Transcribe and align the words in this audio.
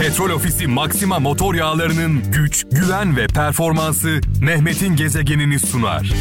Petrol 0.00 0.30
Ofisi 0.30 0.66
Maxima 0.66 1.18
motor 1.18 1.54
yağlarının 1.54 2.32
güç, 2.32 2.64
güven 2.70 3.16
ve 3.16 3.26
performansı 3.26 4.20
Mehmet'in 4.40 4.96
gezegenini 4.96 5.58
sunar. 5.58 6.12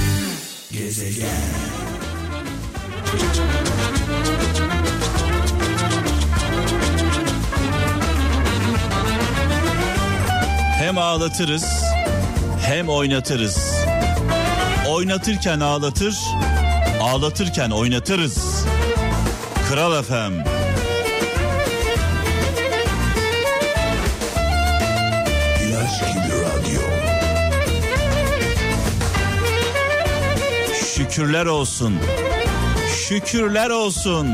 Gezegen. 0.71 1.27
Hem 10.79 10.97
ağlatırız 10.97 11.65
hem 12.65 12.89
oynatırız. 12.89 13.85
Oynatırken 14.89 15.59
ağlatır, 15.59 16.15
ağlatırken 17.01 17.69
oynatırız. 17.69 18.65
Kral 19.69 19.99
efem. 19.99 20.54
Şükürler 30.95 31.45
olsun. 31.45 31.99
Şükürler 33.07 33.69
olsun. 33.69 34.27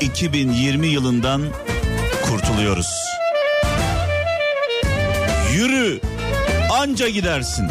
2020 0.00 0.86
yılından 0.86 1.42
kurtuluyoruz. 2.22 2.90
Yürü 5.54 6.00
anca 6.72 7.08
gidersin. 7.08 7.68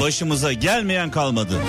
Başımıza 0.00 0.52
gelmeyen 0.52 1.10
kalmadı. 1.10 1.60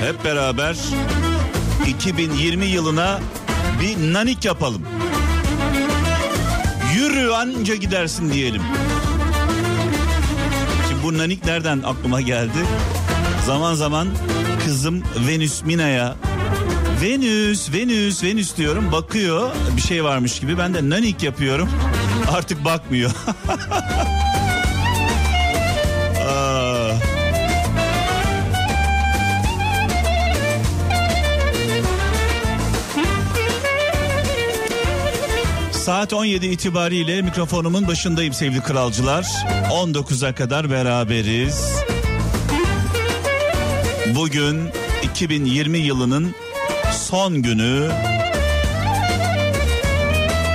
Hep 0.00 0.24
beraber 0.24 0.76
2020 1.86 2.66
yılına 2.66 3.20
bir 3.80 4.12
nanik 4.12 4.44
yapalım. 4.44 4.82
Yürü 6.94 7.30
anca 7.30 7.74
gidersin 7.74 8.32
diyelim. 8.32 8.62
Şimdi 10.88 11.02
bu 11.02 11.18
nanik 11.18 11.44
nereden 11.44 11.82
aklıma 11.82 12.20
geldi? 12.20 12.58
Zaman 13.46 13.74
zaman 13.74 14.08
kızım 14.64 15.02
Venüs 15.28 15.62
Mina'ya 15.62 16.16
Venüs, 17.02 17.72
Venüs, 17.72 18.24
Venüs 18.24 18.56
diyorum. 18.56 18.92
Bakıyor 18.92 19.50
bir 19.76 19.82
şey 19.82 20.04
varmış 20.04 20.40
gibi. 20.40 20.58
Ben 20.58 20.74
de 20.74 20.90
nanik 20.90 21.22
yapıyorum. 21.22 21.68
Artık 22.32 22.64
bakmıyor. 22.64 23.10
Saat 35.84 36.12
17 36.12 36.46
itibariyle 36.46 37.22
mikrofonumun 37.22 37.88
başındayım 37.88 38.34
sevgili 38.34 38.62
kralcılar. 38.62 39.24
19'a 39.70 40.34
kadar 40.34 40.70
beraberiz. 40.70 41.73
Bugün 44.06 44.60
2020 45.02 45.78
yılının 45.78 46.34
son 46.92 47.42
günü. 47.42 47.90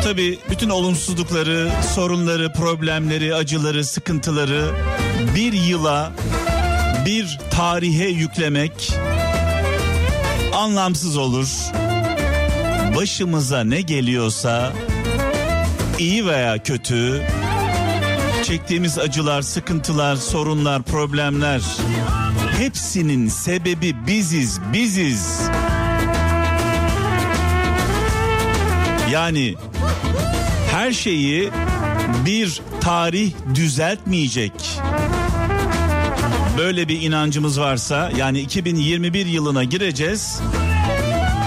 Tabi 0.03 0.39
bütün 0.50 0.69
olumsuzlukları, 0.69 1.72
sorunları, 1.95 2.54
problemleri, 2.54 3.36
acıları, 3.36 3.86
sıkıntıları 3.86 4.71
bir 5.36 5.54
yıla, 5.54 6.11
bir 7.05 7.39
tarihe 7.52 8.08
yüklemek 8.08 8.92
anlamsız 10.54 11.17
olur. 11.17 11.48
Başımıza 12.95 13.64
ne 13.64 13.82
geliyorsa 13.82 14.73
iyi 15.99 16.27
veya 16.27 16.64
kötü 16.64 17.23
çektiğimiz 18.49 18.99
acılar, 18.99 19.42
sıkıntılar, 19.42 20.15
sorunlar, 20.15 20.83
problemler 20.83 21.61
hepsinin 22.58 23.27
sebebi 23.27 23.95
biziz, 24.08 24.60
biziz. 24.73 25.42
Yani 29.11 29.55
her 30.71 30.92
şeyi 30.92 31.49
bir 32.26 32.61
tarih 32.82 33.32
düzeltmeyecek. 33.55 34.54
Böyle 36.58 36.88
bir 36.88 37.02
inancımız 37.02 37.59
varsa 37.59 38.11
yani 38.17 38.39
2021 38.39 39.26
yılına 39.26 39.64
gireceğiz. 39.64 40.42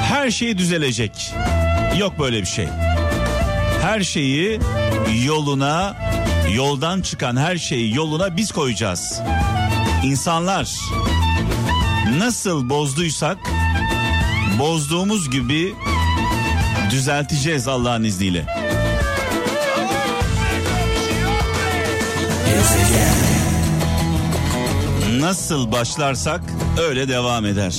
Her 0.03 0.31
şey 0.31 0.59
düzelecek. 0.59 1.35
Yok 1.99 2.19
böyle 2.19 2.41
bir 2.41 2.47
şey 2.47 2.67
her 3.83 4.01
şeyi 4.01 4.61
yoluna, 5.25 5.97
yoldan 6.51 7.01
çıkan 7.01 7.37
her 7.37 7.57
şeyi 7.57 7.95
yoluna 7.95 8.37
biz 8.37 8.53
koyacağız. 8.53 9.21
İnsanlar 10.05 10.79
nasıl 12.19 12.69
bozduysak 12.69 13.39
bozduğumuz 14.59 15.31
gibi 15.31 15.75
düzelteceğiz 16.91 17.69
Allah'ın 17.69 18.05
izniyle. 18.05 18.47
Nasıl 25.21 25.73
başlarsak 25.73 26.41
öyle 26.89 27.09
devam 27.09 27.47
eder. 27.47 27.75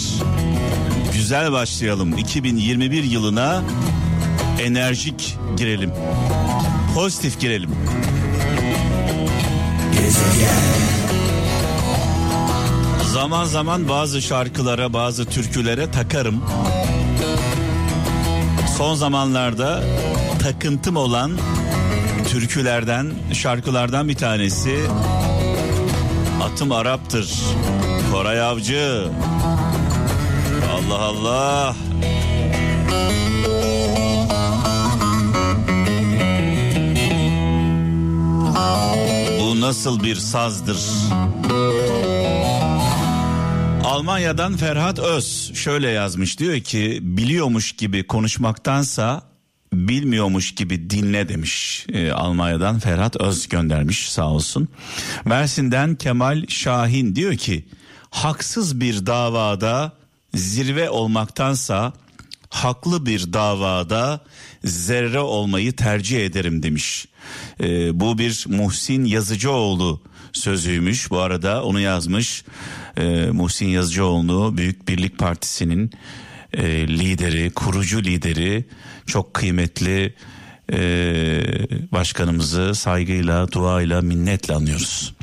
Güzel 1.14 1.52
başlayalım 1.52 2.18
2021 2.18 3.04
yılına 3.04 3.64
enerjik 4.62 5.38
girelim. 5.58 5.92
Pozitif 6.96 7.40
girelim. 7.40 7.70
Zaman 13.14 13.46
zaman 13.46 13.90
bazı 13.90 14.22
şarkılara, 14.22 14.94
bazı 14.94 15.26
türkülere 15.26 15.92
takarım. 15.92 16.44
Son 18.78 18.96
zamanlarda 18.96 19.84
takıntım 20.44 20.96
olan 20.96 21.32
türkülerden, 22.30 23.14
şarkılardan 23.34 24.10
bir 24.10 24.16
tanesi 24.16 24.80
Atım 26.44 26.72
Arap'tır. 26.72 27.34
Koray 28.12 28.42
Avcı. 28.42 29.08
Allah 30.74 31.00
Allah. 31.00 31.76
Nasıl 39.74 40.04
bir 40.04 40.16
sazdır? 40.16 40.78
Almanya'dan 43.84 44.58
Ferhat 44.58 45.00
Öz 45.00 45.52
şöyle 45.56 45.90
yazmış 45.90 46.40
diyor 46.40 46.60
ki 46.60 47.00
biliyormuş 47.02 47.72
gibi 47.72 48.08
konuşmaktansa 48.08 49.22
bilmiyormuş 49.74 50.56
gibi 50.56 50.90
dinle 50.90 51.30
demiş. 51.30 51.86
Ee, 51.94 52.12
Almanya'dan 52.12 52.80
Ferhat 52.80 53.22
Öz 53.22 53.48
göndermiş 53.48 54.12
sağ 54.12 54.30
olsun. 54.30 54.68
Mersin'den 55.26 55.96
Kemal 55.96 56.48
Şahin 56.48 57.16
diyor 57.16 57.36
ki 57.36 57.66
haksız 58.10 58.80
bir 58.80 59.06
davada 59.06 59.92
zirve 60.34 60.90
olmaktansa 60.90 61.94
haklı 62.54 63.06
bir 63.06 63.34
davada 63.34 64.20
zerre 64.64 65.20
olmayı 65.20 65.76
tercih 65.76 66.26
ederim 66.26 66.64
demiş. 66.64 67.08
Ee, 67.62 68.00
bu 68.00 68.18
bir 68.18 68.46
Muhsin 68.48 69.06
Yazıcıoğlu 69.06 70.02
sözüymüş. 70.34 71.12
Bu 71.12 71.20
arada 71.20 71.64
onu 71.64 71.80
yazmış. 71.80 72.44
Ee, 72.98 73.28
Muhsin 73.32 73.68
Yazıcıoğlu 73.68 74.58
Büyük 74.58 74.88
Birlik 74.88 75.18
Partisi'nin 75.18 75.92
e, 76.54 76.88
lideri, 76.88 77.52
kurucu 77.52 78.04
lideri, 78.04 78.66
çok 79.06 79.34
kıymetli 79.34 80.14
e, 80.74 80.80
başkanımızı 81.92 82.76
saygıyla, 82.76 83.52
duayla, 83.52 84.02
minnetle 84.02 84.54
anıyoruz. 84.54 85.14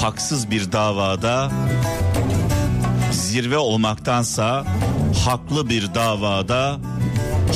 Haksız 0.00 0.50
bir 0.50 0.72
davada 0.72 1.52
zirve 3.32 3.58
olmaktansa 3.58 4.64
haklı 5.24 5.68
bir 5.68 5.94
davada 5.94 6.78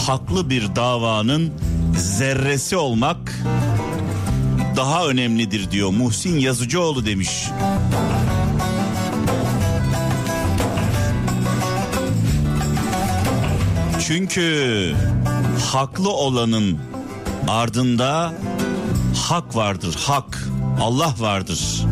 haklı 0.07 0.51
bir 0.51 0.77
davanın 0.77 1.53
zerresi 1.97 2.77
olmak 2.77 3.43
daha 4.77 5.07
önemlidir 5.07 5.71
diyor 5.71 5.91
Muhsin 5.91 6.39
Yazıcıoğlu 6.39 7.07
demiş. 7.07 7.31
Çünkü 14.07 14.95
haklı 15.73 16.11
olanın 16.11 16.79
ardında 17.49 18.35
hak 19.29 19.57
vardır, 19.57 19.97
hak. 20.07 20.49
Allah 20.81 21.15
vardır. 21.19 21.87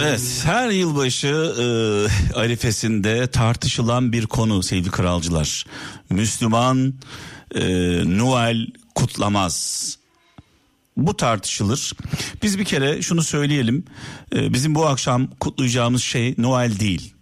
Evet 0.00 0.42
her 0.44 0.70
yılbaşı 0.70 1.26
e, 1.26 1.64
arifesinde 2.34 3.26
tartışılan 3.26 4.12
bir 4.12 4.26
konu 4.26 4.62
sevgili 4.62 4.90
kralcılar. 4.90 5.66
Müslüman 6.10 6.94
e, 7.54 7.62
Noel 8.18 8.66
kutlamaz. 8.94 9.96
Bu 10.96 11.16
tartışılır. 11.16 11.92
Biz 12.42 12.58
bir 12.58 12.64
kere 12.64 13.02
şunu 13.02 13.22
söyleyelim. 13.22 13.84
E, 14.34 14.52
bizim 14.52 14.74
bu 14.74 14.86
akşam 14.86 15.26
kutlayacağımız 15.26 16.02
şey 16.02 16.34
Noel 16.38 16.80
değil. 16.80 17.14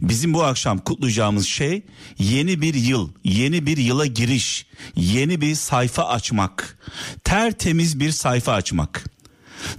Bizim 0.00 0.34
bu 0.34 0.44
akşam 0.44 0.78
kutlayacağımız 0.78 1.46
şey 1.46 1.82
yeni 2.18 2.62
bir 2.62 2.74
yıl, 2.74 3.08
yeni 3.24 3.66
bir 3.66 3.76
yıla 3.76 4.06
giriş, 4.06 4.66
yeni 4.96 5.40
bir 5.40 5.54
sayfa 5.54 6.04
açmak. 6.04 6.78
Tertemiz 7.24 8.00
bir 8.00 8.10
sayfa 8.10 8.52
açmak. 8.52 9.04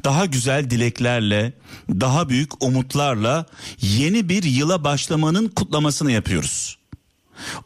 Daha 0.04 0.26
güzel 0.26 0.70
dileklerle, 0.70 1.54
daha 1.90 2.30
büyük 2.30 2.64
umutlarla 2.64 3.46
yeni 3.82 4.30
bir 4.30 4.44
yıla 4.44 4.84
başlamanın 4.84 5.48
kutlamasını 5.48 6.12
yapıyoruz. 6.12 6.78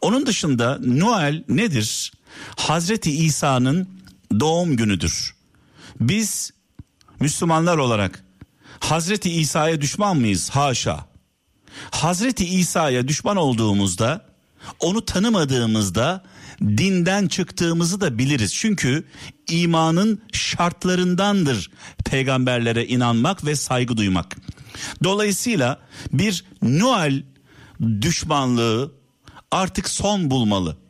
Onun 0.00 0.26
dışında 0.26 0.78
Noel 0.84 1.44
nedir? 1.48 2.12
Hazreti 2.56 3.10
İsa'nın 3.10 3.88
doğum 4.40 4.76
günüdür. 4.76 5.34
Biz 6.00 6.52
Müslümanlar 7.20 7.76
olarak 7.78 8.24
Hazreti 8.80 9.30
İsa'ya 9.30 9.80
düşman 9.80 10.16
mıyız? 10.16 10.50
Haşa. 10.50 11.11
Hazreti 11.90 12.44
İsa'ya 12.46 13.08
düşman 13.08 13.36
olduğumuzda, 13.36 14.26
onu 14.80 15.04
tanımadığımızda 15.04 16.22
dinden 16.60 17.28
çıktığımızı 17.28 18.00
da 18.00 18.18
biliriz. 18.18 18.54
Çünkü 18.54 19.04
imanın 19.50 20.22
şartlarındandır 20.32 21.70
peygamberlere 22.04 22.86
inanmak 22.86 23.46
ve 23.46 23.56
saygı 23.56 23.96
duymak. 23.96 24.36
Dolayısıyla 25.04 25.80
bir 26.12 26.44
Noel 26.62 27.22
düşmanlığı 28.00 28.92
artık 29.50 29.88
son 29.88 30.30
bulmalı. 30.30 30.81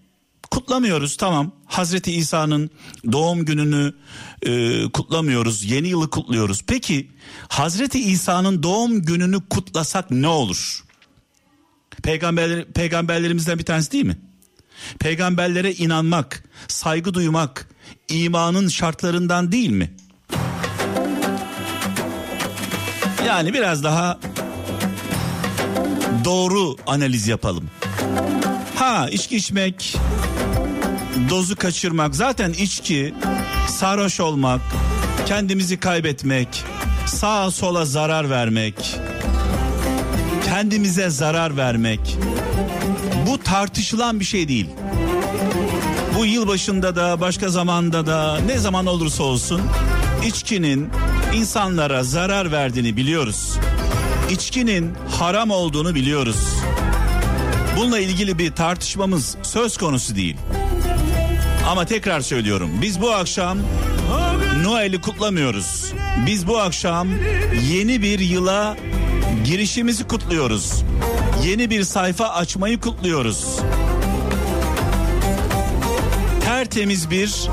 Kutlamıyoruz 0.53 1.17
tamam. 1.17 1.53
Hazreti 1.67 2.13
İsa'nın 2.13 2.71
doğum 3.13 3.45
gününü 3.45 3.95
e, 4.43 4.83
kutlamıyoruz. 4.93 5.65
Yeni 5.65 5.89
yılı 5.89 6.11
kutluyoruz. 6.11 6.63
Peki 6.67 7.11
Hazreti 7.49 8.01
İsa'nın 8.01 8.63
doğum 8.63 9.03
gününü 9.03 9.49
kutlasak 9.51 10.11
ne 10.11 10.29
olur? 10.29 10.85
Peygamberler, 12.03 12.65
peygamberlerimizden 12.65 13.59
bir 13.59 13.65
tanesi 13.65 13.93
değil 13.93 14.05
mi? 14.05 14.19
Peygamberlere 14.99 15.73
inanmak, 15.73 16.45
saygı 16.69 17.15
duymak 17.15 17.69
imanın 18.09 18.69
şartlarından 18.69 19.53
değil 19.53 19.71
mi? 19.71 19.93
Yani 23.27 23.55
biraz 23.55 23.85
daha 23.85 24.21
doğru 26.25 26.77
analiz 26.87 27.29
yapalım. 27.29 27.71
Ha 28.77 29.09
içki 29.11 29.37
içmek, 29.37 29.97
dozu 31.31 31.57
kaçırmak 31.57 32.17
zaten 32.17 32.53
içki, 32.53 33.15
sarhoş 33.69 34.21
olmak, 34.21 34.61
kendimizi 35.27 35.77
kaybetmek, 35.77 36.49
sağa 37.07 37.51
sola 37.51 37.85
zarar 37.85 38.31
vermek, 38.31 38.75
kendimize 40.45 41.11
zarar 41.11 41.57
vermek 41.57 42.01
bu 43.27 43.39
tartışılan 43.39 44.21
bir 44.21 44.25
şey 44.25 44.49
değil. 44.49 44.67
Bu 46.19 46.27
yıl 46.27 46.49
başında 46.49 46.97
da 46.97 47.21
başka 47.21 47.49
zamanda 47.49 48.07
da 48.07 48.41
ne 48.47 48.59
zaman 48.59 48.87
olursa 48.87 49.23
olsun 49.23 49.61
içkinin 50.27 50.91
insanlara 51.35 52.05
zarar 52.05 52.53
verdiğini 52.53 52.97
biliyoruz. 52.97 53.59
İçkinin 54.31 54.93
haram 55.11 55.51
olduğunu 55.51 55.95
biliyoruz. 55.95 56.37
Bununla 57.77 57.99
ilgili 57.99 58.39
bir 58.39 58.53
tartışmamız 58.53 59.37
söz 59.43 59.77
konusu 59.77 60.17
değil. 60.17 60.37
Ama 61.67 61.85
tekrar 61.85 62.21
söylüyorum 62.21 62.71
biz 62.83 63.01
bu 63.01 63.13
akşam 63.13 63.59
Noel'i 64.63 65.01
kutlamıyoruz. 65.01 65.93
Biz 66.27 66.47
bu 66.47 66.59
akşam 66.59 67.09
yeni 67.73 68.03
bir 68.03 68.19
yıla 68.19 68.77
girişimizi 69.45 70.05
kutluyoruz. 70.05 70.83
Yeni 71.45 71.71
bir 71.71 71.85
sayfa 71.85 72.29
açmayı 72.29 72.81
kutluyoruz. 72.81 73.47
Tertemiz 76.45 77.11
bir 77.11 77.49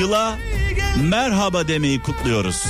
yıla 0.00 0.34
merhaba 1.02 1.68
demeyi 1.68 2.02
kutluyoruz. 2.02 2.64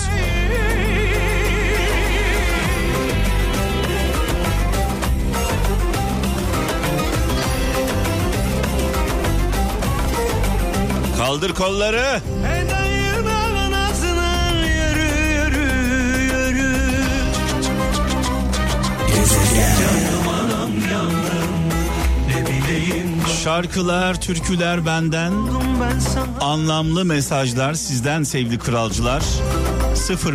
Kaldır 11.24 11.54
kolları. 11.54 12.20
Şarkılar, 23.44 24.20
türküler 24.20 24.86
benden, 24.86 25.32
anlamlı 26.40 27.04
mesajlar 27.04 27.74
sizden 27.74 28.22
sevgili 28.22 28.58
kralcılar. 28.58 29.22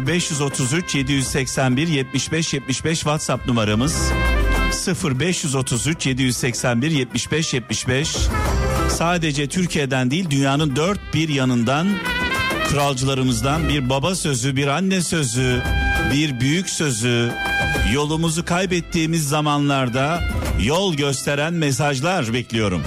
0533 0.08 0.96
781 0.96 1.88
75 1.88 2.54
75 2.54 3.00
WhatsApp 3.00 3.48
numaramız 3.48 4.12
0533 5.04 6.06
781 6.06 6.92
75 6.92 7.54
75 7.54 8.18
sadece 9.00 9.48
Türkiye'den 9.48 10.12
değil 10.12 10.30
dünyanın 10.30 10.76
dört 10.76 11.00
bir 11.14 11.30
yanından 11.30 11.88
kralcılarımızdan 12.70 13.70
bir 13.70 13.90
baba 13.90 14.16
sözü, 14.16 14.56
bir 14.56 14.68
anne 14.68 15.02
sözü, 15.02 15.62
bir 16.14 16.40
büyük 16.40 16.70
sözü, 16.70 17.32
yolumuzu 17.94 18.46
kaybettiğimiz 18.46 19.30
zamanlarda 19.30 20.24
yol 20.64 20.94
gösteren 20.94 21.54
mesajlar 21.54 22.34
bekliyorum. 22.34 22.84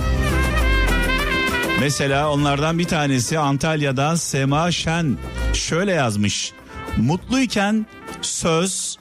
Mesela 1.80 2.32
onlardan 2.32 2.78
bir 2.78 2.84
tanesi 2.84 3.38
Antalya'dan 3.38 4.14
Sema 4.14 4.72
Şen 4.72 5.18
şöyle 5.54 5.92
yazmış. 5.92 6.52
Mutluyken 6.96 7.86
söz, 8.22 8.96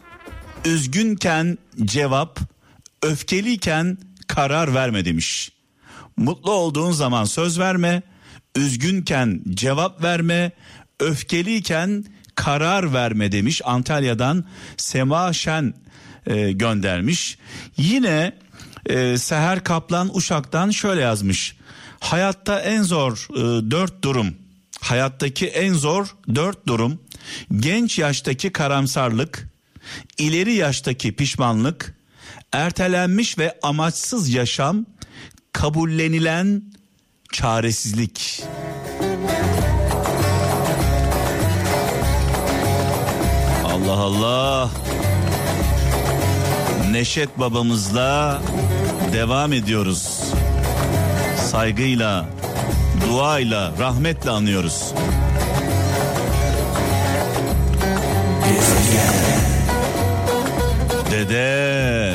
üzgünken 0.65 1.57
cevap, 1.85 2.39
öfkeliyken 3.01 3.97
karar 4.27 4.73
verme 4.73 5.05
demiş. 5.05 5.51
Mutlu 6.21 6.51
olduğun 6.51 6.91
zaman 6.91 7.25
söz 7.25 7.59
verme, 7.59 8.01
üzgünken 8.55 9.41
cevap 9.49 10.03
verme, 10.03 10.51
öfkeliyken 10.99 12.05
karar 12.35 12.93
verme 12.93 13.31
demiş. 13.31 13.61
Antalya'dan 13.65 14.45
Sema 14.77 15.33
Şen 15.33 15.73
e, 16.27 16.51
göndermiş. 16.51 17.37
Yine 17.77 18.33
e, 18.85 19.17
Seher 19.17 19.63
Kaplan 19.63 20.17
Uşak'tan 20.17 20.69
şöyle 20.69 21.01
yazmış. 21.01 21.55
Hayatta 21.99 22.59
en 22.59 22.83
zor 22.83 23.27
e, 23.31 23.71
dört 23.71 24.03
durum, 24.03 24.35
hayattaki 24.81 25.47
en 25.47 25.73
zor 25.73 26.15
dört 26.35 26.67
durum, 26.67 26.99
genç 27.59 27.99
yaştaki 27.99 28.51
karamsarlık, 28.51 29.49
ileri 30.17 30.53
yaştaki 30.53 31.15
pişmanlık, 31.15 31.95
ertelenmiş 32.51 33.37
ve 33.37 33.59
amaçsız 33.61 34.29
yaşam, 34.29 34.85
kabullenilen 35.53 36.63
çaresizlik. 37.31 38.43
Allah 43.65 43.91
Allah. 43.99 44.69
Neşet 46.91 47.39
babamızla 47.39 48.41
devam 49.13 49.53
ediyoruz. 49.53 50.23
Saygıyla, 51.51 52.25
duayla, 53.07 53.71
rahmetle 53.79 54.29
anıyoruz. 54.29 54.93
Dede, 61.11 62.13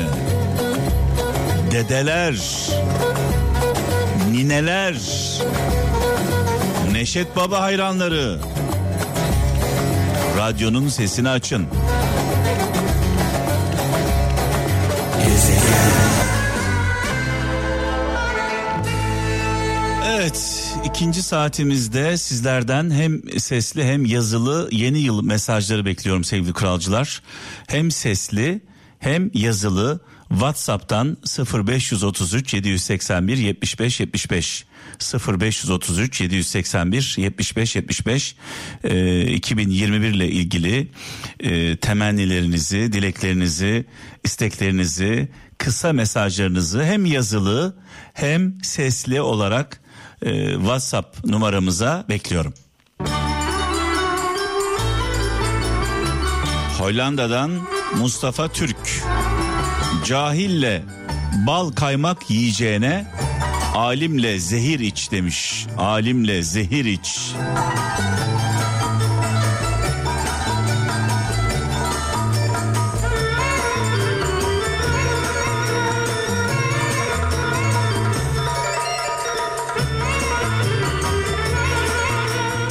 dedeler, 1.71 2.35
nineler, 4.37 4.95
Neşet 6.91 7.35
Baba 7.35 7.61
hayranları. 7.61 8.39
Radyonun 10.37 10.89
sesini 10.89 11.29
açın. 11.29 11.67
Evet, 20.07 20.73
ikinci 20.85 21.23
saatimizde 21.23 22.17
sizlerden 22.17 22.91
hem 22.91 23.39
sesli 23.39 23.83
hem 23.83 24.05
yazılı 24.05 24.69
yeni 24.71 24.99
yıl 24.99 25.23
mesajları 25.23 25.85
bekliyorum 25.85 26.23
sevgili 26.23 26.53
kralcılar. 26.53 27.21
Hem 27.67 27.91
sesli 27.91 28.61
hem 28.99 29.31
yazılı 29.33 29.99
WhatsApp'tan 30.29 31.17
0533 31.25 32.53
781 32.53 33.37
75 33.37 33.99
75 33.99 34.65
0533 34.99 36.21
781 36.21 37.15
75 37.17 37.75
75 37.75 38.35
e, 38.83 39.21
2021 39.21 40.07
ile 40.09 40.27
ilgili 40.29 40.87
e, 41.39 41.77
temennilerinizi, 41.77 42.93
dileklerinizi, 42.93 43.85
isteklerinizi, 44.23 45.29
kısa 45.57 45.93
mesajlarınızı 45.93 46.83
hem 46.83 47.05
yazılı 47.05 47.75
hem 48.13 48.63
sesli 48.63 49.21
olarak 49.21 49.81
e, 50.21 50.53
WhatsApp 50.53 51.25
numaramıza 51.25 52.05
bekliyorum. 52.09 52.53
Hollanda'dan 56.77 57.51
Mustafa 57.95 58.47
Türk 58.47 59.03
cahille 60.07 60.83
bal 61.47 61.71
kaymak 61.71 62.29
yiyeceğine 62.29 63.05
alimle 63.75 64.39
zehir 64.39 64.79
iç 64.79 65.11
demiş. 65.11 65.67
Alimle 65.77 66.43
zehir 66.43 66.85
iç. 66.85 67.31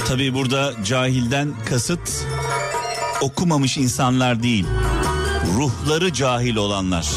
Tabii 0.09 0.35
burada 0.35 0.73
cahilden 0.85 1.49
kasıt 1.69 2.27
okumamış 3.21 3.79
insanlar 3.79 4.43
değil. 4.43 4.67
Ruhları 5.55 6.13
cahil 6.13 6.57
olanlar. 6.57 7.09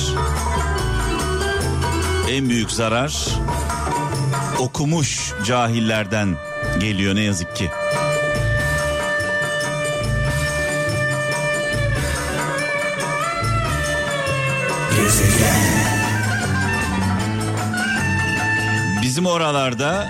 En 2.29 2.49
büyük 2.49 2.71
zarar 2.71 3.27
okumuş 4.59 5.33
cahillerden 5.45 6.35
geliyor 6.79 7.15
ne 7.15 7.21
yazık 7.21 7.55
ki. 7.55 7.69
Bizim 19.01 19.25
oralarda 19.25 20.09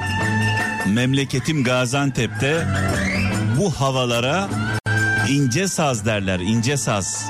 memleketim 0.88 1.64
Gaziantep'te 1.64 2.68
bu 3.60 3.72
havalara 3.72 4.50
ince 5.30 5.68
saz 5.68 6.06
derler 6.06 6.40
ince 6.40 6.78
saz. 6.78 7.26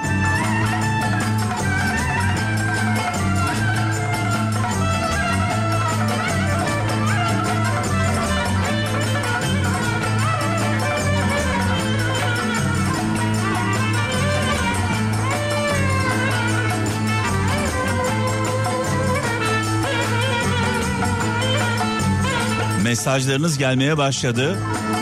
Mesajlarınız 22.99 23.57
gelmeye 23.57 23.97
başladı. 23.97 24.57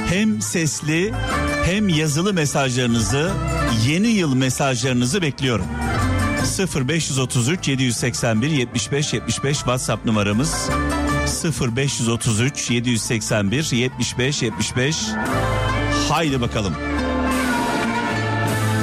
Hem 0.10 0.42
sesli 0.42 1.13
hem 1.66 1.89
yazılı 1.89 2.34
mesajlarınızı, 2.34 3.32
yeni 3.88 4.08
yıl 4.08 4.36
mesajlarınızı 4.36 5.22
bekliyorum. 5.22 5.66
0533 6.89 7.68
781 7.68 8.50
75 8.50 9.13
75 9.13 9.58
WhatsApp 9.58 10.06
numaramız 10.06 10.70
0533 11.77 12.70
781 12.72 13.72
75 13.72 14.42
75 14.42 14.98
Haydi 16.10 16.42
bakalım. 16.42 16.74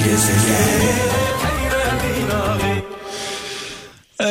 Gezegen 0.05 1.14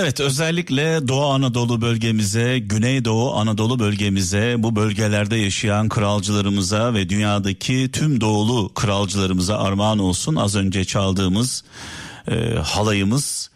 Evet 0.03 0.19
özellikle 0.19 1.07
Doğu 1.07 1.25
Anadolu 1.25 1.81
bölgemize, 1.81 2.60
Güneydoğu 2.60 3.36
Anadolu 3.36 3.79
bölgemize, 3.79 4.55
bu 4.57 4.75
bölgelerde 4.75 5.36
yaşayan 5.36 5.89
kralcılarımıza 5.89 6.93
ve 6.93 7.10
dünyadaki 7.10 7.89
tüm 7.91 8.22
doğulu 8.22 8.74
kralcılarımıza 8.74 9.57
armağan 9.57 10.00
olsun. 10.00 10.36
Az 10.36 10.55
önce 10.55 10.86
çaldığımız 10.86 11.63
e, 12.27 12.55
halayımız. 12.63 13.50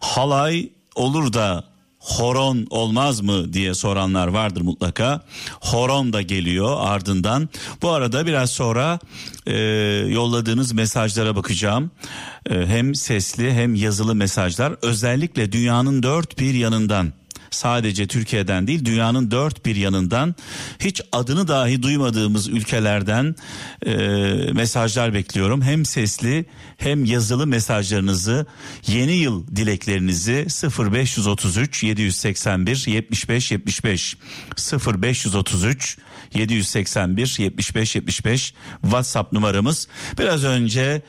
Halay 0.00 0.68
olur 0.94 1.32
da 1.32 1.64
horon 2.00 2.66
olmaz 2.70 3.20
mı 3.20 3.52
diye 3.52 3.74
soranlar 3.74 4.28
vardır 4.28 4.60
mutlaka. 4.60 5.20
Horon 5.60 6.12
da 6.12 6.22
geliyor 6.22 6.76
ardından. 6.80 7.48
Bu 7.82 7.90
arada 7.90 8.26
biraz 8.26 8.50
sonra 8.50 8.98
e, 9.46 9.56
yolladığınız 10.08 10.72
mesajlara 10.72 11.36
bakacağım. 11.36 11.90
E, 12.50 12.66
hem 12.66 12.94
sesli 12.94 13.52
hem 13.52 13.74
yazılı 13.74 14.14
mesajlar 14.14 14.74
özellikle 14.82 15.52
dünyanın 15.52 16.02
dört 16.02 16.38
bir 16.38 16.54
yanından 16.54 17.12
sadece 17.50 18.06
Türkiye'den 18.06 18.66
değil 18.66 18.84
dünyanın 18.84 19.30
dört 19.30 19.66
bir 19.66 19.76
yanından 19.76 20.34
hiç 20.78 21.02
adını 21.12 21.48
dahi 21.48 21.82
duymadığımız 21.82 22.48
ülkelerden 22.48 23.34
e, 23.86 23.92
mesajlar 24.52 25.14
bekliyorum. 25.14 25.62
Hem 25.62 25.84
sesli 25.84 26.44
hem 26.76 27.04
yazılı 27.04 27.46
mesajlarınızı 27.46 28.46
yeni 28.86 29.12
yıl 29.12 29.46
dileklerinizi 29.46 30.46
0533 30.78 31.82
781 31.82 32.84
75 32.86 33.50
75 33.50 34.16
0533 34.72 35.98
781 36.34 37.36
75 37.38 37.96
75 37.96 38.54
WhatsApp 38.82 39.32
numaramız. 39.32 39.88
Biraz 40.18 40.44
önce 40.44 41.02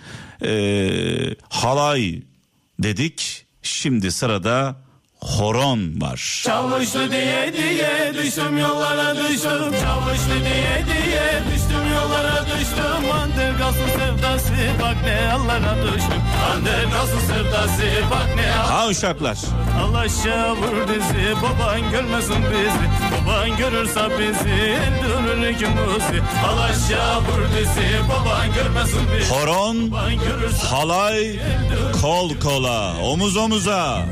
e, 0.43 1.36
halay 1.50 2.21
dedik. 2.79 3.45
Şimdi 3.63 4.12
sırada 4.12 4.81
horon 5.24 6.01
var. 6.01 6.42
Çalıştı 6.46 7.12
diye 7.12 7.54
diye 7.54 8.13
düştüm 8.13 8.58
yollara 8.58 9.16
düştüm. 9.16 9.62
Çalıştı 9.62 10.36
diye 10.40 10.86
diye 10.86 11.44
düştüm 11.54 11.94
yollara 11.96 12.46
düştüm. 12.46 13.12
Andergas'ın 13.22 13.88
sevdası 13.88 14.54
bak 14.82 14.96
ne 15.04 15.32
yollara 15.32 15.75
düştüm. 15.84 16.22
Andergas'ın 16.51 17.20
sevdası 17.20 17.84
bak 18.12 18.36
ne 18.36 18.51
Ha 18.51 18.88
uşaklar. 18.88 19.38
Allah 19.84 20.06
vur 20.56 20.88
dizi 20.88 21.36
baban 21.42 21.92
görmesin 21.92 22.44
bizi. 22.51 22.86
Baban 23.25 23.58
görürse 23.58 24.01
bizi 24.20 24.78
öldürür 25.08 25.50
ikimizi. 25.50 26.22
Allah 26.48 26.70
vur 27.22 27.58
dizi 27.58 27.88
baban 28.10 28.54
görmesin 28.56 29.01
bizi. 29.18 29.34
Horon, 29.34 29.92
halay, 30.70 31.40
kol 32.01 32.36
kola, 32.40 32.98
omuz 33.01 33.38
omuza. 33.38 34.06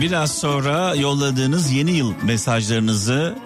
Biraz 0.00 0.38
sonra 0.38 0.94
yolladığınız 0.94 1.70
yeni 1.72 1.90
yıl 1.90 2.14
mesajlarınızı 2.22 3.38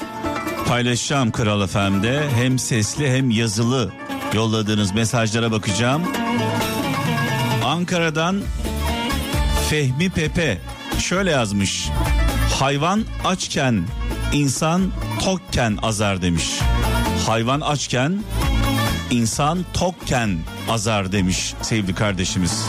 paylaşacağım 0.69 1.31
Kral 1.31 1.67
FM'de. 1.67 2.31
Hem 2.35 2.59
sesli 2.59 3.11
hem 3.11 3.31
yazılı 3.31 3.93
yolladığınız 4.35 4.93
mesajlara 4.95 5.53
bakacağım. 5.53 6.03
Ankara'dan 7.65 8.43
Fehmi 9.71 10.11
Pepe 10.11 10.59
şöyle 10.99 11.31
yazmış. 11.31 11.89
Hayvan 12.61 13.05
açken 13.25 13.85
insan 14.33 14.83
tokken 15.21 15.79
azar 15.83 16.23
demiş. 16.23 16.51
Hayvan 17.27 17.61
açken 17.61 18.23
insan 19.11 19.65
tokken 19.75 20.39
azar 20.69 21.13
demiş 21.13 21.55
sevgili 21.63 21.95
kardeşimiz. 21.95 22.67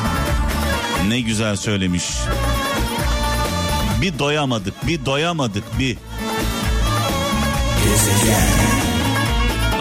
Ne 1.07 1.21
güzel 1.21 1.55
söylemiş. 1.55 2.03
Bir 4.01 4.19
doyamadık, 4.19 4.87
bir 4.87 5.05
doyamadık, 5.05 5.79
bir. 5.79 5.97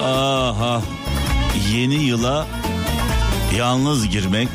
Aha. 0.02 0.82
Yeni 1.72 1.94
yıla 1.94 2.46
yalnız 3.56 4.08
girmek, 4.08 4.48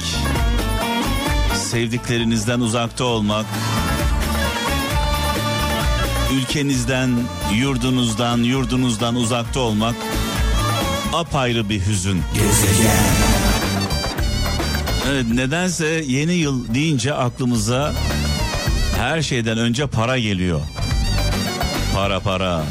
sevdiklerinizden 1.71 2.59
uzakta 2.59 3.03
olmak, 3.03 3.45
ülkenizden, 6.33 7.09
yurdunuzdan, 7.53 8.37
yurdunuzdan 8.37 9.15
uzakta 9.15 9.59
olmak 9.59 9.95
apayrı 11.13 11.69
bir 11.69 11.85
hüzün. 11.85 12.21
Gezegen. 12.33 13.34
Evet, 15.09 15.25
nedense 15.33 15.85
yeni 16.07 16.33
yıl 16.33 16.73
deyince 16.73 17.13
aklımıza 17.13 17.93
her 18.97 19.21
şeyden 19.21 19.57
önce 19.57 19.87
para 19.87 20.19
geliyor. 20.19 20.61
Para 21.95 22.19
para. 22.19 22.63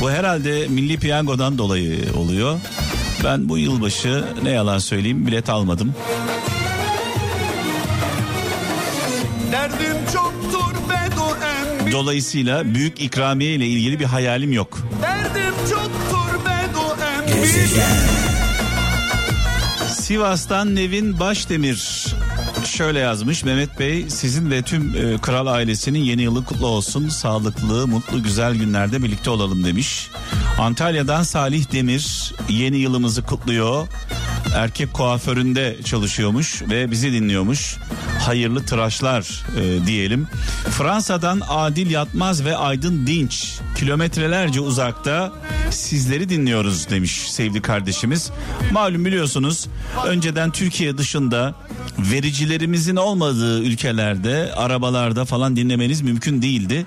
Bu 0.00 0.10
herhalde 0.10 0.66
Milli 0.68 0.98
Piyango'dan 0.98 1.58
dolayı 1.58 1.98
oluyor. 2.16 2.60
Ben 3.24 3.48
bu 3.48 3.58
yılbaşı 3.58 4.24
ne 4.42 4.50
yalan 4.50 4.78
söyleyeyim 4.78 5.26
bilet 5.26 5.48
almadım. 5.48 5.94
Derdim 9.52 9.96
çoktur 10.12 10.74
bedo 10.90 11.36
en... 11.86 11.92
Dolayısıyla 11.92 12.74
büyük 12.74 13.00
ikramiye 13.00 13.54
ile 13.54 13.66
ilgili 13.66 14.00
bir 14.00 14.04
hayalim 14.04 14.52
yok. 14.52 14.78
Derdim 15.02 15.54
çoktur 15.70 16.40
bedo 16.44 16.96
en... 17.04 18.33
Sivas'tan 20.04 20.74
Nevin 20.74 21.20
Başdemir 21.20 22.06
şöyle 22.66 22.98
yazmış 22.98 23.44
Mehmet 23.44 23.78
Bey 23.78 24.10
sizin 24.10 24.50
ve 24.50 24.62
tüm 24.62 24.94
e, 24.94 25.18
kral 25.18 25.46
ailesinin 25.46 25.98
yeni 25.98 26.22
yılı 26.22 26.44
kutlu 26.44 26.66
olsun. 26.66 27.08
Sağlıklı, 27.08 27.86
mutlu, 27.86 28.22
güzel 28.22 28.54
günlerde 28.54 29.02
birlikte 29.02 29.30
olalım 29.30 29.64
demiş. 29.64 30.10
Antalya'dan 30.58 31.22
Salih 31.22 31.72
Demir 31.72 32.34
yeni 32.48 32.76
yılımızı 32.76 33.22
kutluyor. 33.22 33.86
Erkek 34.54 34.92
kuaföründe 34.92 35.76
çalışıyormuş 35.84 36.62
ve 36.62 36.90
bizi 36.90 37.12
dinliyormuş. 37.12 37.76
Hayırlı 38.26 38.64
tıraşlar 38.66 39.44
e, 39.56 39.86
diyelim. 39.86 40.28
Fransa'dan 40.70 41.42
Adil 41.48 41.90
Yatmaz 41.90 42.44
ve 42.44 42.56
Aydın 42.56 43.06
Dinç 43.06 43.58
kilometrelerce 43.76 44.60
uzakta 44.60 45.32
sizleri 45.70 46.28
dinliyoruz 46.28 46.90
demiş 46.90 47.30
sevgili 47.30 47.62
kardeşimiz. 47.62 48.30
Malum 48.72 49.04
biliyorsunuz 49.04 49.66
önceden 50.06 50.50
Türkiye 50.50 50.98
dışında 50.98 51.54
vericilerimizin 51.98 52.96
olmadığı 52.96 53.62
ülkelerde 53.62 54.52
arabalarda 54.56 55.24
falan 55.24 55.56
dinlemeniz 55.56 56.02
mümkün 56.02 56.42
değildi. 56.42 56.86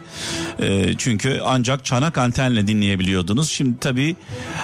E, 0.59 0.97
çünkü 0.97 1.41
ancak 1.45 1.85
çanak 1.85 2.17
antenle 2.17 2.67
dinleyebiliyordunuz. 2.67 3.49
Şimdi 3.49 3.79
tabii 3.79 4.15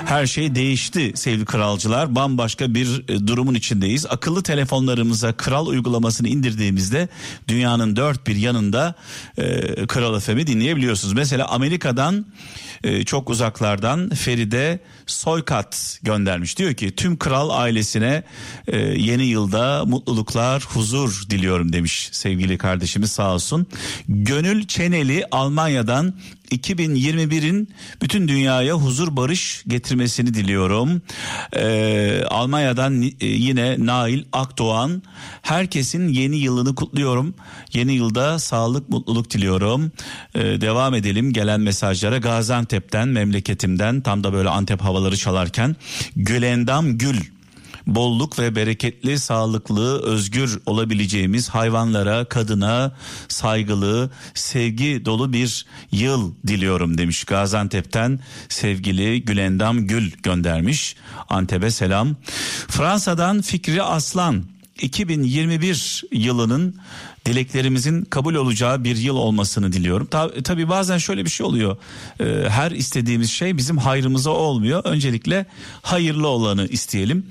her 0.06 0.26
şey 0.26 0.56
değişti 0.56 1.12
sevgili 1.16 1.46
kralcılar. 1.46 2.16
Bambaşka 2.16 2.74
bir 2.74 3.04
e, 3.08 3.28
durumun 3.28 3.54
içindeyiz. 3.54 4.06
Akıllı 4.06 4.44
telefonlarımıza 4.44 5.34
kral 5.34 5.68
uygulamasını 5.68 6.28
indirdiğimizde 6.28 7.08
dünyanın 7.48 7.96
dört 7.96 8.28
bir 8.28 8.36
yanında 8.36 8.96
e, 9.38 9.88
Kral 9.88 10.20
FM'i 10.20 10.48
dinleyebiliyorsunuz. 10.48 11.14
Mesela 11.14 11.48
Amerika'dan 11.48 12.26
e, 12.84 13.04
çok 13.04 13.30
uzaklardan 13.30 14.10
Feride 14.10 14.80
Soykat 15.06 16.00
göndermiş. 16.04 16.58
Diyor 16.58 16.74
ki 16.74 16.96
tüm 16.96 17.18
kral 17.18 17.50
ailesine 17.50 18.24
e, 18.68 18.78
yeni 18.78 19.24
yılda 19.24 19.84
mutluluklar, 20.34 20.64
huzur 20.64 21.24
diliyorum 21.30 21.74
demiş 21.74 22.10
sevgili 22.12 22.58
kardeşimiz 22.58 23.12
sağ 23.12 23.34
olsun. 23.34 23.68
Gönül 24.08 24.68
Çeneli 24.68 25.26
Almanya'dan 25.32 26.14
2021'in 26.52 27.70
bütün 28.02 28.28
dünyaya 28.28 28.74
huzur 28.74 29.16
barış 29.16 29.64
getirmesini 29.68 30.34
diliyorum. 30.34 31.02
Ee, 31.56 32.24
Almanya'dan 32.30 33.02
e, 33.02 33.12
yine 33.22 33.76
Nail 33.80 34.24
Akdoğan 34.34 35.04
herkesin 35.42 36.08
yeni 36.08 36.38
yılını 36.38 36.76
kutluyorum. 36.76 37.36
Yeni 37.74 37.94
yılda 37.94 38.40
sağlık 38.40 38.90
mutluluk 38.90 39.32
diliyorum. 39.32 39.92
Ee, 40.36 40.62
devam 40.62 40.94
edelim 40.94 41.34
gelen 41.34 41.62
mesajlara 41.62 42.18
Gaziantep'ten 42.18 43.08
memleketimden 43.08 44.02
tam 44.02 44.24
da 44.24 44.34
böyle 44.34 44.50
Antep 44.50 44.82
havaları 44.82 45.18
çalarken 45.18 45.76
Gülendam 46.16 46.98
Gül 46.98 47.33
bolluk 47.88 48.40
ve 48.40 48.56
bereketli, 48.56 49.20
sağlıklı, 49.20 50.02
özgür 50.04 50.60
olabileceğimiz 50.66 51.50
hayvanlara, 51.50 52.26
kadına 52.26 52.96
saygılı, 53.28 54.10
sevgi 54.34 55.02
dolu 55.06 55.34
bir 55.34 55.66
yıl 55.92 56.34
diliyorum 56.48 56.98
demiş 56.98 57.24
Gaziantep'ten 57.24 58.20
sevgili 58.50 59.26
Gülendam 59.26 59.88
Gül 59.88 60.12
göndermiş. 60.12 60.96
Antep'e 61.30 61.72
selam. 61.72 62.16
Fransa'dan 62.68 63.42
Fikri 63.42 63.84
Aslan 63.84 64.53
2021 64.82 66.04
yılının 66.12 66.76
dileklerimizin 67.26 68.02
kabul 68.02 68.36
olacağı 68.36 68.84
bir 68.84 68.96
yıl 68.96 69.16
olmasını 69.16 69.74
diliyorum. 69.74 70.08
Tabi 70.08 70.44
tabii 70.44 70.70
bazen 70.70 70.98
şöyle 70.98 71.26
bir 71.26 71.30
şey 71.30 71.46
oluyor. 71.46 71.78
Ee, 72.20 72.26
her 72.50 72.72
istediğimiz 72.72 73.32
şey 73.32 73.58
bizim 73.58 73.78
hayrımıza 73.78 74.30
olmuyor. 74.32 74.82
Öncelikle 74.86 75.46
hayırlı 75.82 76.28
olanı 76.28 76.68
isteyelim. 76.68 77.26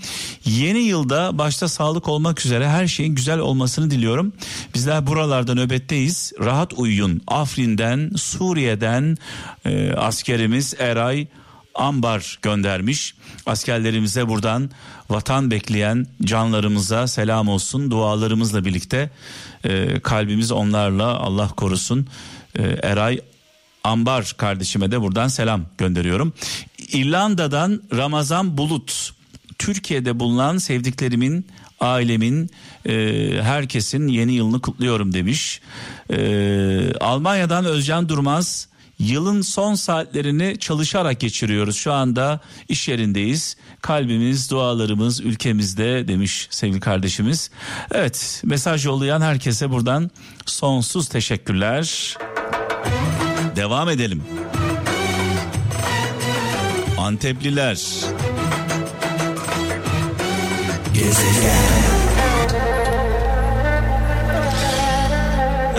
Yeni 0.44 0.78
yılda 0.78 1.38
başta 1.38 1.68
sağlık 1.68 2.08
olmak 2.08 2.46
üzere 2.46 2.68
her 2.68 2.86
şeyin 2.86 3.14
güzel 3.14 3.38
olmasını 3.38 3.90
diliyorum. 3.90 4.32
Bizler 4.74 5.06
buralarda 5.06 5.54
nöbetteyiz. 5.54 6.32
Rahat 6.40 6.72
uyuyun. 6.72 7.22
Afrin'den, 7.26 8.10
Suriye'den 8.16 9.16
e, 9.64 9.92
askerimiz 9.92 10.74
Eray 10.78 11.26
ambar 11.74 12.38
göndermiş. 12.42 13.14
Askerlerimize 13.46 14.28
buradan 14.28 14.70
vatan 15.10 15.50
bekleyen 15.50 16.06
canlarımıza 16.24 17.06
selam 17.06 17.48
olsun. 17.48 17.90
Dualarımızla 17.90 18.64
birlikte 18.64 19.10
e, 19.64 20.00
kalbimiz 20.00 20.52
onlarla 20.52 21.06
Allah 21.06 21.48
korusun. 21.48 22.06
E, 22.58 22.62
Eray 22.62 23.20
Ambar 23.84 24.34
kardeşime 24.36 24.90
de 24.90 25.00
buradan 25.00 25.28
selam 25.28 25.64
gönderiyorum. 25.78 26.32
İrlanda'dan 26.78 27.82
Ramazan 27.96 28.58
Bulut. 28.58 29.12
Türkiye'de 29.58 30.20
bulunan 30.20 30.58
sevdiklerimin 30.58 31.46
ailemin 31.80 32.50
e, 32.86 32.92
herkesin 33.42 34.08
yeni 34.08 34.32
yılını 34.32 34.60
kutluyorum 34.60 35.14
demiş. 35.14 35.60
E, 36.10 36.94
Almanya'dan 37.00 37.64
Özcan 37.64 38.08
Durmaz 38.08 38.68
Yılın 38.98 39.40
son 39.40 39.74
saatlerini 39.74 40.56
çalışarak 40.58 41.20
geçiriyoruz. 41.20 41.76
Şu 41.76 41.92
anda 41.92 42.40
iş 42.68 42.88
yerindeyiz. 42.88 43.56
Kalbimiz, 43.82 44.50
dualarımız 44.50 45.20
ülkemizde 45.20 46.08
demiş 46.08 46.48
sevgili 46.50 46.80
kardeşimiz. 46.80 47.50
Evet, 47.92 48.42
mesaj 48.44 48.86
yollayan 48.86 49.20
herkese 49.20 49.70
buradan 49.70 50.10
sonsuz 50.46 51.08
teşekkürler. 51.08 52.16
Devam 53.56 53.88
edelim. 53.88 54.22
Antepliler. 56.98 57.80
Gezegen. 60.94 62.01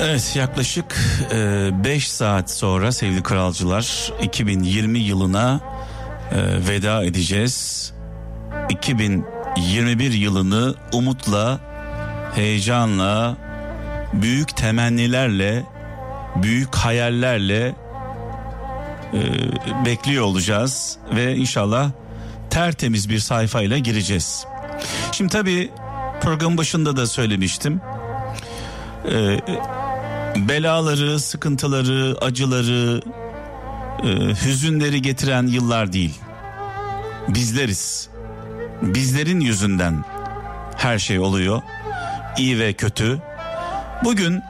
Evet 0.06 0.36
yaklaşık 0.36 0.98
5 1.32 2.06
e, 2.06 2.10
saat 2.10 2.52
sonra 2.52 2.92
sevgili 2.92 3.24
kralcılar 3.24 4.14
2020 4.22 5.00
yılına 5.00 5.60
e, 6.32 6.68
veda 6.68 7.04
edeceğiz. 7.04 7.94
2021 8.70 10.12
yılını 10.12 10.76
umutla, 10.94 11.60
heyecanla, 12.36 13.38
büyük 14.14 14.58
temennilerle, 14.58 15.64
büyük 16.36 16.76
hayallerle 16.76 17.76
e, 19.14 19.20
bekliyor 19.86 20.26
olacağız 20.26 20.98
ve 21.16 21.36
inşallah 21.36 21.92
tertemiz 22.50 23.10
bir 23.10 23.20
sayfayla 23.20 23.78
gireceğiz. 23.78 24.46
Şimdi 25.12 25.32
tabii 25.32 25.72
program 26.22 26.58
başında 26.58 26.98
da 26.98 27.08
söylemiştim. 27.08 27.82
Ee, 29.12 29.40
belaları, 30.36 31.20
sıkıntıları, 31.20 32.18
acıları, 32.22 33.02
e, 34.04 34.10
hüzünleri 34.46 35.02
getiren 35.02 35.48
yıllar 35.48 35.94
değil. 35.94 36.20
Bizleriz. 37.28 38.10
Bizlerin 38.82 39.40
yüzünden 39.40 40.06
her 40.78 41.00
şey 41.00 41.20
oluyor. 41.20 41.62
İyi 42.38 42.60
ve 42.60 42.74
kötü. 42.74 43.22
Bugün 44.04 44.42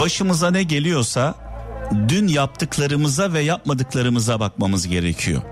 başımıza 0.00 0.50
ne 0.50 0.62
geliyorsa 0.62 1.34
dün 2.08 2.28
yaptıklarımıza 2.28 3.32
ve 3.32 3.40
yapmadıklarımıza 3.40 4.40
bakmamız 4.40 4.88
gerekiyor. 4.88 5.42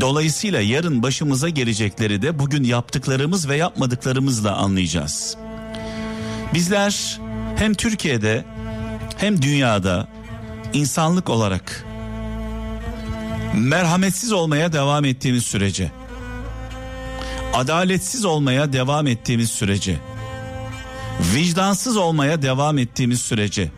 Dolayısıyla 0.00 0.60
yarın 0.60 1.02
başımıza 1.02 1.48
gelecekleri 1.48 2.22
de 2.22 2.38
bugün 2.38 2.64
yaptıklarımız 2.64 3.48
ve 3.48 3.56
yapmadıklarımızla 3.56 4.56
anlayacağız. 4.56 5.36
Bizler 6.54 7.20
hem 7.56 7.74
Türkiye'de 7.74 8.44
hem 9.16 9.42
dünyada 9.42 10.08
insanlık 10.72 11.30
olarak 11.30 11.84
merhametsiz 13.54 14.32
olmaya 14.32 14.72
devam 14.72 15.04
ettiğimiz 15.04 15.44
sürece 15.44 15.90
adaletsiz 17.54 18.24
olmaya 18.24 18.72
devam 18.72 19.06
ettiğimiz 19.06 19.50
sürece 19.50 19.96
vicdansız 21.34 21.96
olmaya 21.96 22.42
devam 22.42 22.78
ettiğimiz 22.78 23.20
sürece 23.20 23.70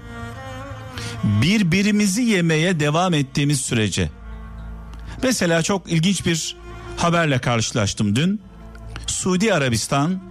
birbirimizi 1.25 2.23
yemeye 2.23 2.81
devam 2.81 3.15
ettiğimiz 3.15 3.61
sürece. 3.61 4.11
Mesela 5.23 5.63
çok 5.63 5.93
ilginç 5.93 6.27
bir 6.27 6.57
haberle 6.97 7.39
karşılaştım 7.39 8.17
dün. 8.17 8.41
Suudi 9.07 9.55
Arabistan 9.55 10.23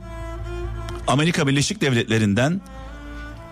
Amerika 1.07 1.47
Birleşik 1.47 1.81
Devletleri'nden 1.81 2.61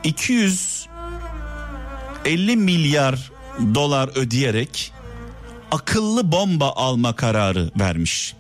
250 0.06 2.56
milyar 2.56 3.32
dolar 3.76 4.10
ödeyerek 4.16 4.92
akıllı 5.72 6.32
bomba 6.32 6.74
alma 6.76 7.16
kararı 7.16 7.72
vermiş. 7.80 8.36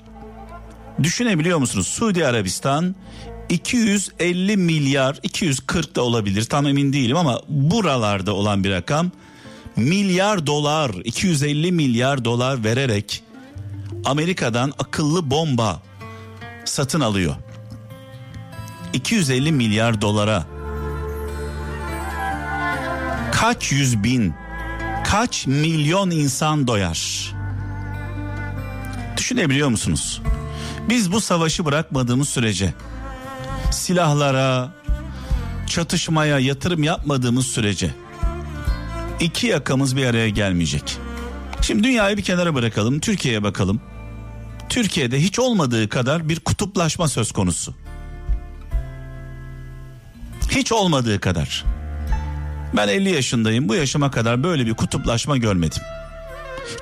Düşünebiliyor 1.04 1.58
musunuz? 1.58 1.88
Suudi 1.88 2.28
Arabistan 2.28 2.95
250 3.49 4.58
milyar 4.58 5.19
240 5.23 5.95
da 5.95 6.01
olabilir 6.01 6.43
tam 6.43 6.67
emin 6.67 6.93
değilim 6.93 7.17
ama 7.17 7.41
buralarda 7.49 8.34
olan 8.34 8.63
bir 8.63 8.71
rakam 8.71 9.12
milyar 9.75 10.47
dolar 10.47 10.91
250 11.04 11.71
milyar 11.71 12.25
dolar 12.25 12.63
vererek 12.63 13.23
Amerika'dan 14.06 14.73
akıllı 14.80 15.32
bomba 15.32 15.82
satın 16.65 16.99
alıyor. 16.99 17.36
250 18.93 19.51
milyar 19.51 20.01
dolara 20.01 20.55
kaç 23.45 23.71
yüz 23.71 24.03
bin 24.03 24.34
kaç 25.03 25.47
milyon 25.47 26.12
insan 26.12 26.67
doyar? 26.67 27.31
Düşünebiliyor 29.17 29.69
musunuz? 29.69 30.21
Biz 30.89 31.12
bu 31.12 31.21
savaşı 31.21 31.65
bırakmadığımız 31.65 32.29
sürece 32.29 32.73
silahlara, 33.71 34.71
çatışmaya 35.67 36.39
yatırım 36.39 36.84
yapmadığımız 36.84 37.47
sürece 37.47 37.91
iki 39.19 39.47
yakamız 39.47 39.95
bir 39.95 40.05
araya 40.05 40.29
gelmeyecek. 40.29 40.97
Şimdi 41.62 41.84
dünyayı 41.84 42.17
bir 42.17 42.23
kenara 42.23 42.55
bırakalım, 42.55 42.99
Türkiye'ye 42.99 43.43
bakalım. 43.43 43.81
Türkiye'de 44.69 45.21
hiç 45.21 45.39
olmadığı 45.39 45.89
kadar 45.89 46.29
bir 46.29 46.39
kutuplaşma 46.39 47.08
söz 47.08 47.31
konusu. 47.31 47.75
Hiç 50.49 50.71
olmadığı 50.71 51.19
kadar. 51.19 51.74
Ben 52.73 52.88
50 52.88 53.10
yaşındayım. 53.10 53.69
Bu 53.69 53.75
yaşıma 53.75 54.12
kadar 54.12 54.43
böyle 54.43 54.65
bir 54.65 54.73
kutuplaşma 54.73 55.38
görmedim. 55.38 55.82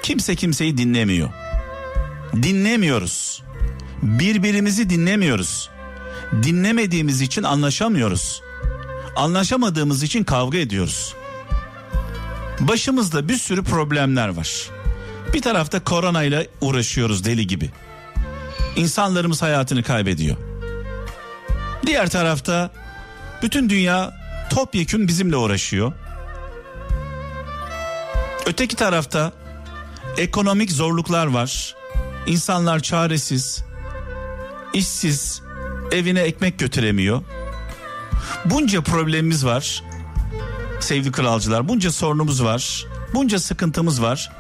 Kimse 0.04 0.36
kimseyi 0.36 0.78
dinlemiyor. 0.78 1.30
Dinlemiyoruz. 2.43 3.43
Birbirimizi 4.02 4.89
dinlemiyoruz. 4.89 5.69
Dinlemediğimiz 6.43 7.22
için 7.22 7.43
anlaşamıyoruz. 7.43 8.41
Anlaşamadığımız 9.15 10.04
için 10.04 10.24
kavga 10.24 10.58
ediyoruz. 10.58 11.13
Başımızda 12.60 13.30
bir 13.30 13.38
sürü 13.38 13.63
problemler 13.63 14.28
var. 14.28 14.69
Bir 15.34 15.41
tarafta 15.41 15.84
koronayla 15.84 16.46
uğraşıyoruz 16.62 17.26
deli 17.26 17.48
gibi. 17.48 17.69
İnsanlarımız 18.76 19.41
hayatını 19.41 19.84
kaybediyor. 19.84 20.38
Diğer 21.86 22.10
tarafta 22.10 22.72
bütün 23.41 23.69
dünya 23.69 24.23
topyekün 24.54 25.08
bizimle 25.08 25.36
uğraşıyor. 25.38 25.94
Öteki 28.46 28.76
tarafta 28.76 29.32
ekonomik 30.18 30.72
zorluklar 30.72 31.28
var. 31.28 31.76
İnsanlar 32.28 32.80
çaresiz, 32.80 33.63
işsiz, 34.74 35.42
evine 35.92 36.22
ekmek 36.22 36.60
götüremiyor. 36.60 37.22
Bunca 38.46 38.82
problemimiz 38.82 39.46
var. 39.46 39.84
Sevgili 40.80 41.12
kralcılar, 41.12 41.68
bunca 41.68 41.92
sorunumuz 41.92 42.44
var. 42.44 42.86
Bunca 43.13 43.39
sıkıntımız 43.39 44.02
var. 44.02 44.32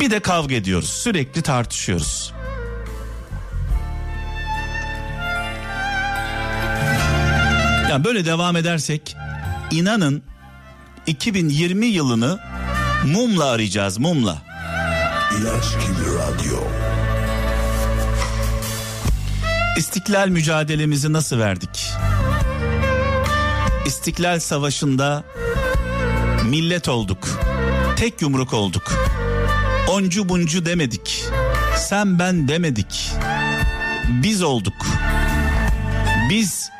Bir 0.00 0.10
de 0.10 0.20
kavga 0.20 0.54
ediyoruz. 0.54 0.88
Sürekli 0.88 1.42
tartışıyoruz. 1.42 2.35
Yani 7.96 8.04
böyle 8.04 8.24
devam 8.24 8.56
edersek 8.56 9.16
inanın 9.70 10.22
2020 11.06 11.86
yılını 11.86 12.38
mumla 13.06 13.44
arayacağız 13.44 13.98
mumla. 13.98 14.42
İlaç 15.38 15.64
gibi 15.64 16.14
radyo. 16.14 16.58
İstiklal 19.76 20.28
mücadelemizi 20.28 21.12
nasıl 21.12 21.38
verdik? 21.38 21.92
İstiklal 23.86 24.40
Savaşı'nda 24.40 25.24
millet 26.44 26.88
olduk. 26.88 27.28
Tek 27.96 28.22
yumruk 28.22 28.54
olduk. 28.54 28.92
Oncu 29.88 30.28
buncu 30.28 30.66
demedik. 30.66 31.24
Sen 31.76 32.18
ben 32.18 32.48
demedik. 32.48 33.10
Biz 34.08 34.42
olduk. 34.42 34.86
Biz 36.30 36.75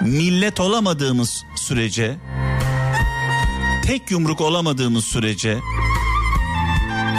millet 0.00 0.60
olamadığımız 0.60 1.44
sürece 1.56 2.16
tek 3.86 4.10
yumruk 4.10 4.40
olamadığımız 4.40 5.04
sürece 5.04 5.58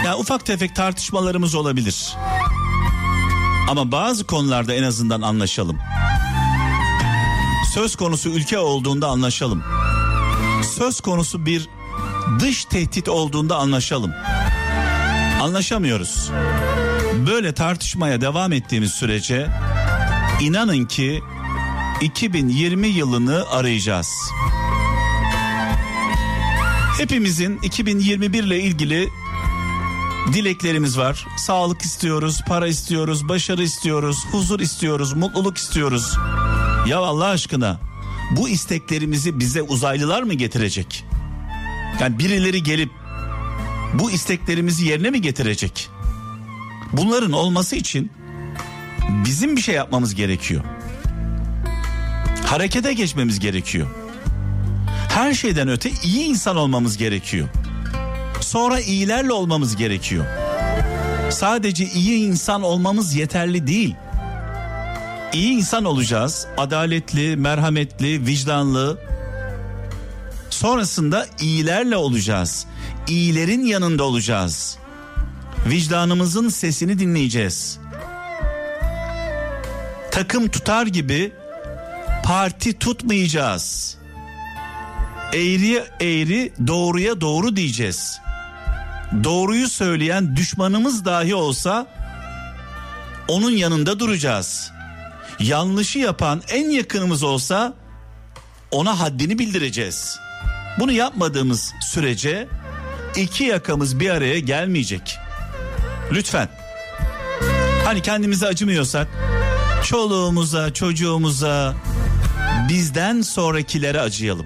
ya 0.06 0.17
ufak 0.17 0.46
tefek 0.46 0.76
tartışmalarımız 0.76 1.56
olabilir. 1.56 2.15
Ama 3.70 3.91
bazı 3.91 4.28
konularda 4.28 4.74
en 4.74 4.84
azından 4.84 5.22
anlaşalım. 5.22 5.78
Söz 7.74 7.96
konusu 7.96 8.30
ülke 8.30 8.60
olduğunda 8.60 9.08
anlaşalım. 9.08 9.63
Söz 10.78 11.02
konusu 11.02 11.46
bir 11.46 11.67
dış 12.39 12.65
tehdit 12.65 13.10
olduğunda 13.10 13.56
anlaşalım. 13.58 14.12
Anlaşamıyoruz. 15.41 16.30
Böyle 17.28 17.54
tartışmaya 17.54 18.22
devam 18.22 18.54
ettiğimiz 18.54 18.91
sürece 18.91 19.48
inanın 20.41 20.86
ki 20.86 21.24
2020 22.02 22.88
yılını 22.88 23.50
arayacağız. 23.50 24.08
Hepimizin 26.98 27.60
2021 27.64 28.44
ile 28.44 28.60
ilgili 28.60 29.10
dileklerimiz 30.34 30.98
var. 30.98 31.28
Sağlık 31.38 31.82
istiyoruz, 31.82 32.42
para 32.48 32.68
istiyoruz, 32.68 33.30
başarı 33.30 33.64
istiyoruz, 33.64 34.26
huzur 34.32 34.60
istiyoruz, 34.60 35.14
mutluluk 35.14 35.58
istiyoruz. 35.58 36.18
Ya 36.88 37.00
Allah 37.00 37.28
aşkına 37.28 37.80
bu 38.32 38.50
isteklerimizi 38.50 39.40
bize 39.40 39.62
uzaylılar 39.62 40.24
mı 40.24 40.34
getirecek? 40.34 41.06
Yani 42.00 42.20
birileri 42.20 42.64
gelip 42.64 42.90
bu 43.94 44.12
isteklerimizi 44.12 44.86
yerine 44.86 45.10
mi 45.10 45.22
getirecek? 45.22 45.90
Bunların 46.94 47.32
olması 47.32 47.76
için 47.76 48.12
bizim 49.26 49.56
bir 49.56 49.62
şey 49.62 49.76
yapmamız 49.76 50.16
gerekiyor. 50.16 50.64
Harekete 52.52 52.94
geçmemiz 52.94 53.40
gerekiyor. 53.40 53.88
Her 55.10 55.34
şeyden 55.34 55.70
öte 55.70 55.92
iyi 56.04 56.26
insan 56.26 56.56
olmamız 56.58 56.98
gerekiyor. 56.98 57.48
Sonra 58.42 58.80
iyilerle 58.80 59.34
olmamız 59.34 59.76
gerekiyor. 59.76 60.26
Sadece 61.30 61.86
iyi 61.86 62.28
insan 62.28 62.62
olmamız 62.64 63.16
yeterli 63.16 63.68
değil. 63.68 63.96
İyi 65.34 65.54
insan 65.54 65.86
olacağız. 65.86 66.48
Adaletli, 66.58 67.38
merhametli, 67.38 68.26
vicdanlı. 68.26 69.00
Sonrasında 70.50 71.28
iyilerle 71.42 71.98
olacağız. 71.98 72.66
İyilerin 73.08 73.66
yanında 73.66 74.04
olacağız. 74.04 74.78
Vicdanımızın 75.70 76.50
sesini 76.50 77.00
dinleyeceğiz. 77.00 77.80
Takım 80.12 80.48
tutar 80.48 80.88
gibi 80.88 81.41
parti 82.32 82.80
tutmayacağız. 82.80 83.98
Eğriye 85.34 85.86
eğri, 86.02 86.54
doğruya 86.67 87.22
doğru 87.22 87.56
diyeceğiz. 87.56 88.20
Doğruyu 89.24 89.70
söyleyen 89.70 90.36
düşmanımız 90.36 91.06
dahi 91.06 91.36
olsa 91.36 91.88
onun 93.28 93.52
yanında 93.52 94.00
duracağız. 94.00 94.72
Yanlışı 95.39 96.00
yapan 96.00 96.41
en 96.50 96.70
yakınımız 96.70 97.24
olsa 97.24 97.74
ona 98.72 99.00
haddini 99.00 99.39
bildireceğiz. 99.39 100.20
Bunu 100.80 100.91
yapmadığımız 100.91 101.74
sürece 101.82 102.48
iki 103.15 103.44
yakamız 103.44 104.00
bir 104.00 104.10
araya 104.10 104.39
gelmeyecek. 104.39 105.17
Lütfen. 106.12 106.50
Hani 107.86 108.02
kendimize 108.02 108.48
acımıyorsak 108.48 109.08
çoluğumuza, 109.84 110.74
çocuğumuza, 110.74 111.76
bizden 112.72 113.22
sonrakilere 113.22 114.02
acıyalım. 114.02 114.46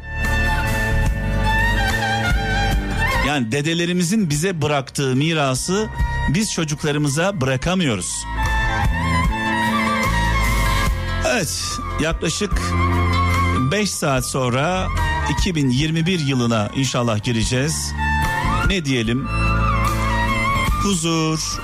Yani 3.27 3.51
dedelerimizin 3.51 4.29
bize 4.29 4.61
bıraktığı 4.61 5.15
mirası 5.15 5.87
biz 6.29 6.51
çocuklarımıza 6.51 7.41
bırakamıyoruz. 7.41 8.25
Evet, 11.29 11.63
yaklaşık 11.99 12.51
5 13.71 13.91
saat 13.91 14.25
sonra 14.25 14.87
2021 15.39 16.19
yılına 16.19 16.69
inşallah 16.75 17.23
gireceğiz. 17.23 17.93
Ne 18.67 18.85
diyelim? 18.85 19.27
Huzur, 20.83 21.59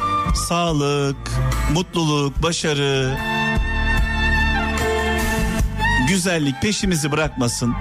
sağlık, 0.48 1.18
mutluluk, 1.74 2.44
başarı, 2.44 3.18
güzellik 6.12 6.62
peşimizi 6.62 7.12
bırakmasın. 7.12 7.74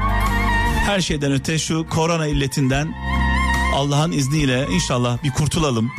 Her 0.86 1.00
şeyden 1.00 1.32
öte 1.32 1.58
şu 1.58 1.86
korona 1.88 2.26
illetinden 2.26 2.94
Allah'ın 3.74 4.12
izniyle 4.12 4.66
inşallah 4.70 5.22
bir 5.22 5.30
kurtulalım. 5.30 5.90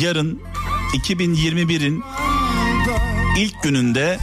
Yarın 0.00 0.42
2021'in 0.94 2.02
ilk 3.38 3.62
gününde 3.62 4.18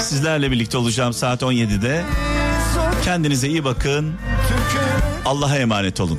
sizlerle 0.00 0.50
birlikte 0.50 0.78
olacağım 0.78 1.12
saat 1.12 1.42
17'de. 1.42 2.04
Kendinize 3.04 3.48
iyi 3.48 3.64
bakın. 3.64 4.14
Allah'a 5.24 5.56
emanet 5.56 6.00
olun. 6.00 6.18